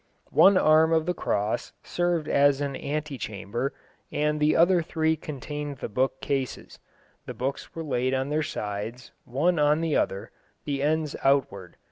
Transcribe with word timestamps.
One 0.31 0.57
arm 0.57 0.93
of 0.93 1.05
the 1.05 1.13
cross 1.13 1.73
served 1.83 2.27
as 2.27 2.59
an 2.59 2.75
ante 2.75 3.19
chamber, 3.19 3.71
and 4.11 4.39
the 4.39 4.55
other 4.55 4.81
three 4.81 5.15
contained 5.15 5.77
the 5.77 5.89
book 5.89 6.21
cases. 6.21 6.79
The 7.27 7.35
books 7.35 7.75
were 7.75 7.83
laid 7.83 8.15
on 8.15 8.29
their 8.29 8.41
sides, 8.41 9.11
one 9.25 9.59
on 9.59 9.79
the 9.79 9.95
other, 9.95 10.31
the 10.65 10.81
ends 10.81 11.15
outward. 11.23 11.77